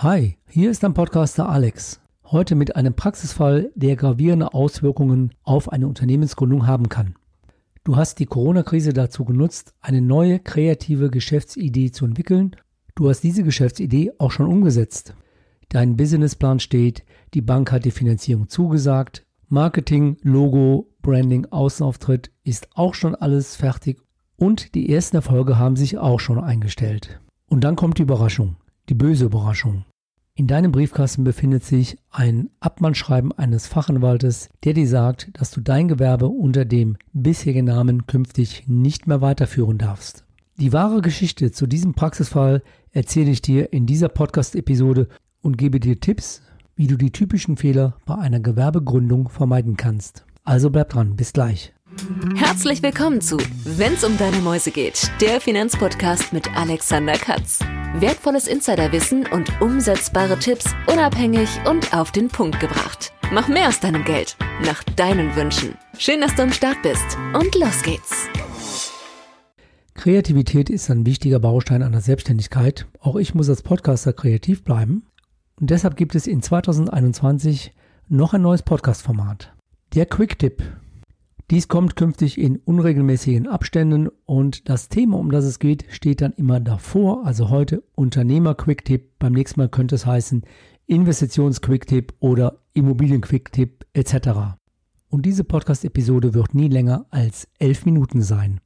[0.00, 2.00] Hi, hier ist dein Podcaster Alex.
[2.22, 7.16] Heute mit einem Praxisfall, der gravierende Auswirkungen auf eine Unternehmensgründung haben kann.
[7.82, 12.54] Du hast die Corona-Krise dazu genutzt, eine neue kreative Geschäftsidee zu entwickeln.
[12.94, 15.14] Du hast diese Geschäftsidee auch schon umgesetzt.
[15.68, 17.04] Dein Businessplan steht,
[17.34, 24.00] die Bank hat die Finanzierung zugesagt, Marketing, Logo, Branding, Außenauftritt ist auch schon alles fertig
[24.36, 27.20] und die ersten Erfolge haben sich auch schon eingestellt.
[27.48, 28.54] Und dann kommt die Überraschung,
[28.88, 29.84] die böse Überraschung.
[30.34, 35.88] In deinem Briefkasten befindet sich ein Abmannschreiben eines Fachanwaltes, der dir sagt, dass du dein
[35.88, 40.24] Gewerbe unter dem bisherigen Namen künftig nicht mehr weiterführen darfst.
[40.56, 45.08] Die wahre Geschichte zu diesem Praxisfall erzähle ich dir in dieser Podcast-Episode
[45.42, 46.42] und gebe dir Tipps,
[46.76, 50.24] wie du die typischen Fehler bei einer Gewerbegründung vermeiden kannst.
[50.44, 51.74] Also bleib dran, bis gleich.
[52.36, 57.58] Herzlich willkommen zu Wenn's um deine Mäuse geht, der Finanzpodcast mit Alexander Katz.
[57.94, 63.12] Wertvolles Insiderwissen und umsetzbare Tipps unabhängig und auf den Punkt gebracht.
[63.32, 65.74] Mach mehr aus deinem Geld, nach deinen Wünschen.
[65.98, 68.28] Schön, dass du am Start bist und los geht's.
[69.94, 72.86] Kreativität ist ein wichtiger Baustein einer Selbstständigkeit.
[73.00, 75.06] Auch ich muss als Podcaster kreativ bleiben.
[75.58, 77.72] Und deshalb gibt es in 2021
[78.08, 79.52] noch ein neues Podcast-Format.
[79.94, 80.62] Der Quick Tip.
[81.50, 86.34] Dies kommt künftig in unregelmäßigen Abständen und das Thema, um das es geht, steht dann
[86.34, 87.24] immer davor.
[87.24, 89.18] Also heute Unternehmer Quick Tip.
[89.18, 90.42] Beim nächsten Mal könnte es heißen
[90.84, 94.58] Investitions Quick Tip oder Immobilien Quick Tip etc.
[95.08, 98.60] Und diese Podcast-Episode wird nie länger als elf Minuten sein.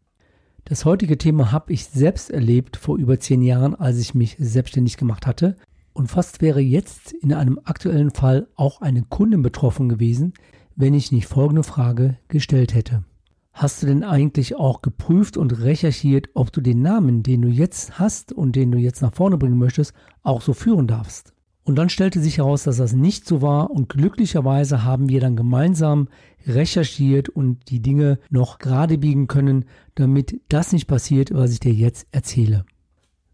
[0.64, 4.96] Das heutige Thema habe ich selbst erlebt vor über zehn Jahren, als ich mich selbstständig
[4.96, 5.56] gemacht hatte.
[5.92, 10.32] Und fast wäre jetzt in einem aktuellen Fall auch eine Kundin betroffen gewesen,
[10.76, 13.04] wenn ich nicht folgende Frage gestellt hätte.
[13.52, 17.98] Hast du denn eigentlich auch geprüft und recherchiert, ob du den Namen, den du jetzt
[17.98, 19.92] hast und den du jetzt nach vorne bringen möchtest,
[20.22, 21.34] auch so führen darfst?
[21.64, 25.36] Und dann stellte sich heraus, dass das nicht so war und glücklicherweise haben wir dann
[25.36, 26.08] gemeinsam
[26.46, 31.72] recherchiert und die Dinge noch gerade biegen können, damit das nicht passiert, was ich dir
[31.72, 32.64] jetzt erzähle.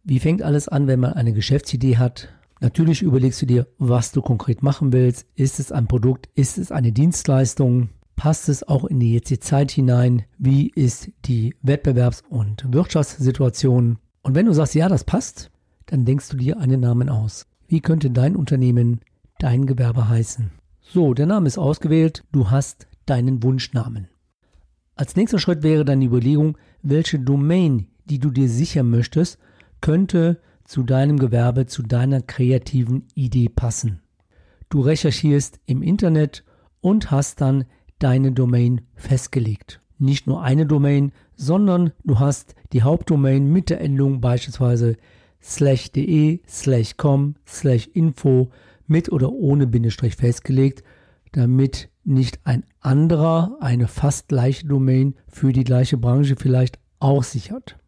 [0.05, 2.29] Wie fängt alles an, wenn man eine Geschäftsidee hat?
[2.61, 5.27] Natürlich überlegst du dir, was du konkret machen willst.
[5.35, 6.29] Ist es ein Produkt?
[6.35, 7.91] Ist es eine Dienstleistung?
[8.17, 10.25] Passt es auch in die jetzige Zeit hinein?
[10.39, 13.99] Wie ist die Wettbewerbs- und Wirtschaftssituation?
[14.23, 15.51] Und wenn du sagst, ja, das passt,
[15.87, 17.47] dann denkst du dir einen Namen aus.
[17.69, 19.01] Wie könnte dein Unternehmen,
[19.39, 20.51] dein Gewerbe heißen?
[20.81, 22.25] So, der Name ist ausgewählt.
[22.33, 24.09] Du hast deinen Wunschnamen.
[24.97, 29.39] Als nächster Schritt wäre dann die Überlegung, welche Domain, die du dir sichern möchtest,
[29.81, 34.03] könnte zu deinem Gewerbe, zu deiner kreativen Idee passen.
[34.69, 36.45] Du recherchierst im Internet
[36.83, 37.65] und hast dann
[37.99, 39.81] deine Domain festgelegt.
[39.99, 44.97] Nicht nur eine Domain, sondern du hast die Hauptdomain mit der Endung beispielsweise
[45.43, 48.51] slash de, slash com, slash info
[48.87, 50.85] mit oder ohne Bindestrich festgelegt,
[51.33, 57.79] damit nicht ein anderer eine fast gleiche Domain für die gleiche Branche vielleicht auch sichert.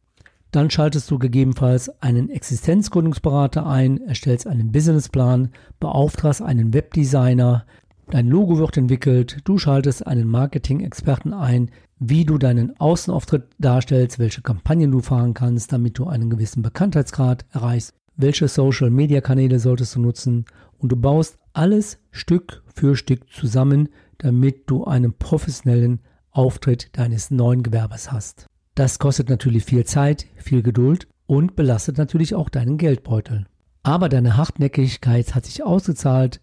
[0.51, 7.65] Dann schaltest du gegebenenfalls einen Existenzgründungsberater ein, erstellst einen Businessplan, beauftragst einen Webdesigner,
[8.11, 14.43] dein Logo wird entwickelt, du schaltest einen Marketing-Experten ein, wie du deinen Außenauftritt darstellst, welche
[14.43, 20.47] Kampagnen du fahren kannst, damit du einen gewissen Bekanntheitsgrad erreichst, welche Social-Media-Kanäle solltest du nutzen
[20.79, 23.89] und du baust alles Stück für Stück zusammen,
[24.19, 26.01] damit du einen professionellen
[26.33, 28.50] Auftritt deines neuen Gewerbes hast.
[28.81, 33.45] Das kostet natürlich viel Zeit, viel Geduld und belastet natürlich auch deinen Geldbeutel.
[33.83, 36.41] Aber deine Hartnäckigkeit hat sich ausgezahlt,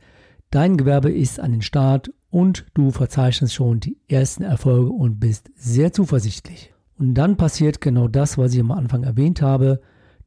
[0.51, 5.49] dein Gewerbe ist an den Start und du verzeichnest schon die ersten Erfolge und bist
[5.55, 6.75] sehr zuversichtlich.
[6.99, 9.81] Und dann passiert genau das, was ich am Anfang erwähnt habe.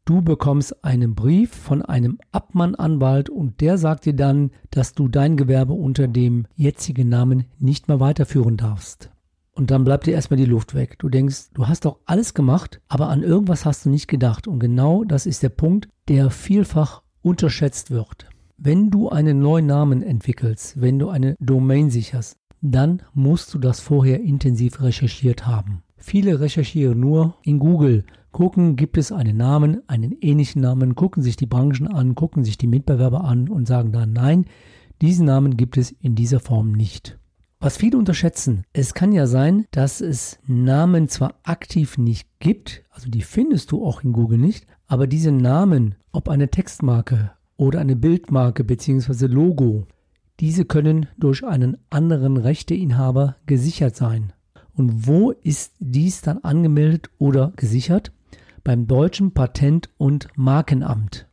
[0.04, 5.36] Du bekommst einen Brief von einem Abmannanwalt und der sagt dir dann, dass du dein
[5.36, 9.10] Gewerbe unter dem jetzigen Namen nicht mehr weiterführen darfst.
[9.60, 10.98] Und dann bleibt dir erstmal die Luft weg.
[10.98, 14.48] Du denkst, du hast doch alles gemacht, aber an irgendwas hast du nicht gedacht.
[14.48, 18.30] Und genau das ist der Punkt, der vielfach unterschätzt wird.
[18.56, 23.80] Wenn du einen neuen Namen entwickelst, wenn du eine Domain sicherst, dann musst du das
[23.80, 25.82] vorher intensiv recherchiert haben.
[25.98, 31.36] Viele recherchieren nur in Google, gucken, gibt es einen Namen, einen ähnlichen Namen, gucken sich
[31.36, 34.46] die Branchen an, gucken sich die Mitbewerber an und sagen dann, nein,
[35.02, 37.18] diesen Namen gibt es in dieser Form nicht.
[37.62, 43.10] Was viele unterschätzen, es kann ja sein, dass es Namen zwar aktiv nicht gibt, also
[43.10, 47.96] die findest du auch in Google nicht, aber diese Namen, ob eine Textmarke oder eine
[47.96, 49.26] Bildmarke bzw.
[49.26, 49.86] Logo,
[50.40, 54.32] diese können durch einen anderen Rechteinhaber gesichert sein.
[54.72, 58.10] Und wo ist dies dann angemeldet oder gesichert?
[58.64, 61.26] Beim deutschen Patent- und Markenamt.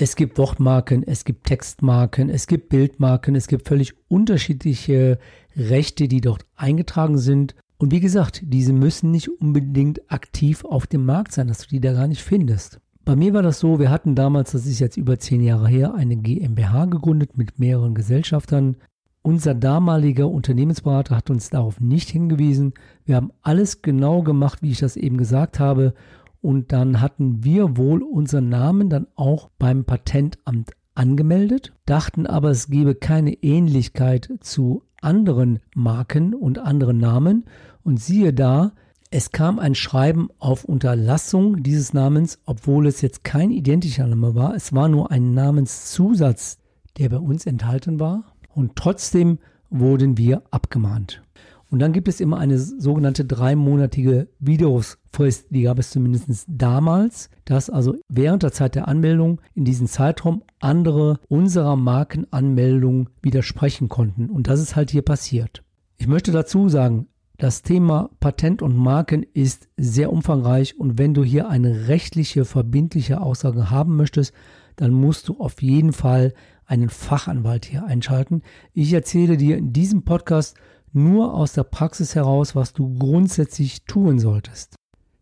[0.00, 5.18] Es gibt Wortmarken, es gibt Textmarken, es gibt Bildmarken, es gibt völlig unterschiedliche
[5.56, 7.56] Rechte, die dort eingetragen sind.
[7.78, 11.80] Und wie gesagt, diese müssen nicht unbedingt aktiv auf dem Markt sein, dass du die
[11.80, 12.78] da gar nicht findest.
[13.04, 15.94] Bei mir war das so, wir hatten damals, das ist jetzt über zehn Jahre her,
[15.94, 18.76] eine GmbH gegründet mit mehreren Gesellschaftern.
[19.22, 22.72] Unser damaliger Unternehmensberater hat uns darauf nicht hingewiesen.
[23.04, 25.94] Wir haben alles genau gemacht, wie ich das eben gesagt habe.
[26.40, 32.68] Und dann hatten wir wohl unseren Namen dann auch beim Patentamt angemeldet, dachten aber, es
[32.68, 37.44] gebe keine Ähnlichkeit zu anderen Marken und anderen Namen.
[37.82, 38.72] Und siehe da,
[39.10, 44.54] es kam ein Schreiben auf Unterlassung dieses Namens, obwohl es jetzt kein identischer Name war.
[44.54, 46.58] Es war nur ein Namenszusatz,
[46.98, 48.24] der bei uns enthalten war.
[48.54, 49.38] Und trotzdem
[49.70, 51.22] wurden wir abgemahnt.
[51.70, 55.48] Und dann gibt es immer eine sogenannte dreimonatige Widerrufsfrist.
[55.50, 60.42] Die gab es zumindest damals, dass also während der Zeit der Anmeldung in diesem Zeitraum
[60.60, 64.30] andere unserer Markenanmeldung widersprechen konnten.
[64.30, 65.62] Und das ist halt hier passiert.
[65.98, 71.22] Ich möchte dazu sagen, das Thema Patent und Marken ist sehr umfangreich und wenn du
[71.22, 74.32] hier eine rechtliche, verbindliche Aussage haben möchtest,
[74.74, 76.34] dann musst du auf jeden Fall
[76.66, 78.42] einen Fachanwalt hier einschalten.
[78.72, 80.56] Ich erzähle dir in diesem Podcast
[80.92, 84.74] nur aus der Praxis heraus, was du grundsätzlich tun solltest.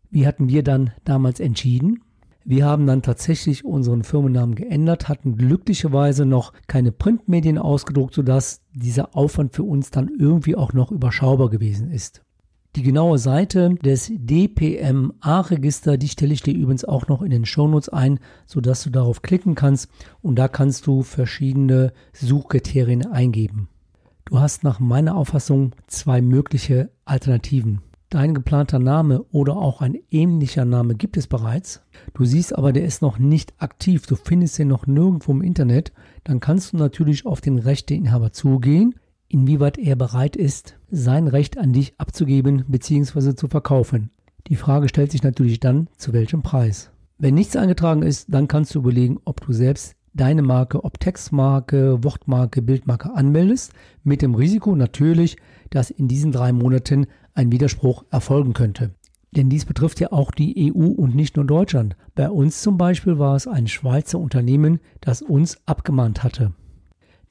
[0.09, 2.01] Wie hatten wir dann damals entschieden?
[2.45, 9.17] Wir haben dann tatsächlich unseren Firmennamen geändert, hatten glücklicherweise noch keine Printmedien ausgedruckt, sodass dieser
[9.17, 12.21] Aufwand für uns dann irgendwie auch noch überschaubar gewesen ist.
[12.77, 17.89] Die genaue Seite des DPMA-Register, die stelle ich dir übrigens auch noch in den Shownotes
[17.89, 19.89] ein, sodass du darauf klicken kannst
[20.21, 23.67] und da kannst du verschiedene Suchkriterien eingeben.
[24.29, 27.79] Du hast nach meiner Auffassung zwei mögliche Alternativen.
[28.09, 31.81] Dein geplanter Name oder auch ein ähnlicher Name gibt es bereits.
[32.13, 34.05] Du siehst aber, der ist noch nicht aktiv.
[34.05, 35.93] Du findest ihn noch nirgendwo im Internet.
[36.25, 38.95] Dann kannst du natürlich auf den Rechteinhaber zugehen,
[39.29, 43.33] inwieweit er bereit ist, sein Recht an dich abzugeben bzw.
[43.33, 44.09] zu verkaufen.
[44.47, 46.91] Die Frage stellt sich natürlich dann, zu welchem Preis.
[47.17, 52.03] Wenn nichts eingetragen ist, dann kannst du überlegen, ob du selbst deine Marke, ob Textmarke,
[52.03, 53.73] Wortmarke, Bildmarke anmeldest,
[54.03, 55.37] mit dem Risiko natürlich,
[55.69, 58.91] dass in diesen drei Monaten ein Widerspruch erfolgen könnte.
[59.35, 61.95] Denn dies betrifft ja auch die EU und nicht nur Deutschland.
[62.15, 66.53] Bei uns zum Beispiel war es ein Schweizer Unternehmen, das uns abgemahnt hatte.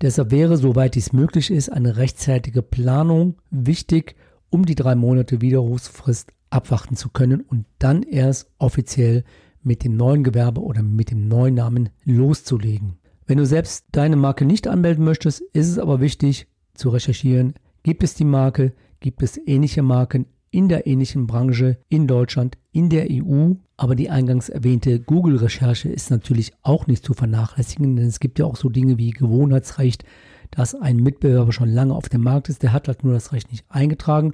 [0.03, 4.15] Deshalb wäre, soweit dies möglich ist, eine rechtzeitige Planung wichtig,
[4.51, 9.25] um die drei Monate Widerrufsfrist abwarten zu können und dann erst offiziell
[9.67, 12.99] mit dem neuen Gewerbe oder mit dem neuen Namen loszulegen.
[13.27, 18.05] Wenn du selbst deine Marke nicht anmelden möchtest, ist es aber wichtig zu recherchieren, gibt
[18.05, 23.09] es die Marke, gibt es ähnliche Marken in der ähnlichen Branche in Deutschland, in der
[23.11, 23.55] EU.
[23.77, 28.47] Aber die eingangs erwähnte Google-Recherche ist natürlich auch nicht zu vernachlässigen, denn es gibt ja
[28.47, 30.05] auch so Dinge wie Gewohnheitsrecht,
[30.53, 33.51] dass ein Mitbewerber schon lange auf dem Markt ist, der hat halt nur das Recht
[33.51, 34.33] nicht eingetragen.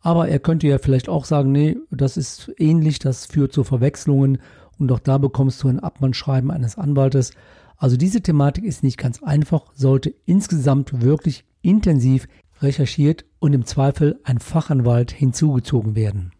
[0.00, 4.38] Aber er könnte ja vielleicht auch sagen, nee, das ist ähnlich, das führt zu Verwechslungen
[4.78, 7.32] und auch da bekommst du ein Abmannschreiben eines Anwaltes.
[7.76, 12.26] Also diese Thematik ist nicht ganz einfach, sollte insgesamt wirklich intensiv
[12.60, 16.32] recherchiert und im Zweifel ein Fachanwalt hinzugezogen werden.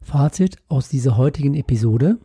[0.00, 2.18] Fazit aus dieser heutigen Episode.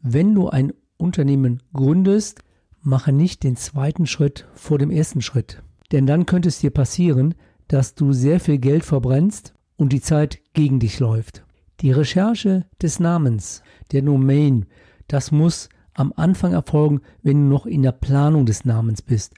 [0.00, 2.40] Wenn du ein Unternehmen gründest,
[2.80, 5.62] mache nicht den zweiten Schritt vor dem ersten Schritt.
[5.92, 7.34] Denn dann könnte es dir passieren,
[7.68, 11.44] dass du sehr viel Geld verbrennst und die Zeit gegen dich läuft.
[11.80, 14.66] Die Recherche des Namens, der Domain,
[15.08, 19.34] das muss am Anfang erfolgen, wenn du noch in der Planung des Namens bist.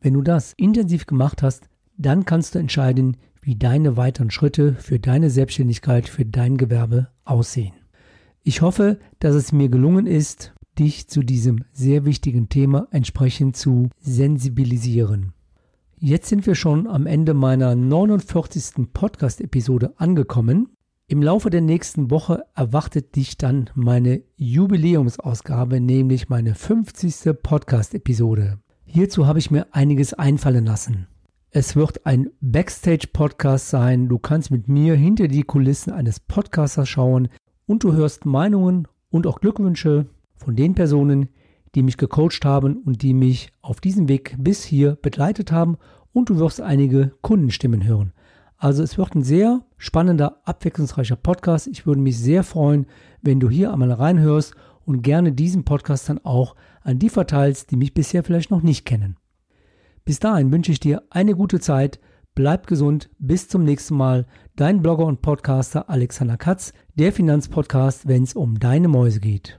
[0.00, 4.98] Wenn du das intensiv gemacht hast, dann kannst du entscheiden, wie deine weiteren Schritte für
[4.98, 7.74] deine Selbstständigkeit, für dein Gewerbe aussehen.
[8.42, 13.90] Ich hoffe, dass es mir gelungen ist, dich zu diesem sehr wichtigen Thema entsprechend zu
[14.00, 15.32] sensibilisieren.
[15.98, 18.92] Jetzt sind wir schon am Ende meiner 49.
[18.92, 20.68] Podcast-Episode angekommen.
[21.10, 27.32] Im Laufe der nächsten Woche erwartet dich dann meine Jubiläumsausgabe, nämlich meine 50.
[27.42, 28.58] Podcast-Episode.
[28.84, 31.06] Hierzu habe ich mir einiges einfallen lassen.
[31.50, 34.10] Es wird ein Backstage-Podcast sein.
[34.10, 37.28] Du kannst mit mir hinter die Kulissen eines Podcasters schauen
[37.64, 40.04] und du hörst Meinungen und auch Glückwünsche
[40.36, 41.30] von den Personen,
[41.74, 45.78] die mich gecoacht haben und die mich auf diesem Weg bis hier begleitet haben
[46.12, 48.12] und du wirst einige Kundenstimmen hören.
[48.58, 51.68] Also es wird ein sehr spannender, abwechslungsreicher Podcast.
[51.68, 52.86] Ich würde mich sehr freuen,
[53.22, 57.76] wenn du hier einmal reinhörst und gerne diesen Podcast dann auch an die verteilst, die
[57.76, 59.16] mich bisher vielleicht noch nicht kennen.
[60.04, 62.00] Bis dahin wünsche ich dir eine gute Zeit,
[62.34, 64.26] bleib gesund, bis zum nächsten Mal.
[64.56, 69.58] Dein Blogger und Podcaster Alexander Katz, der Finanzpodcast, wenn es um deine Mäuse geht.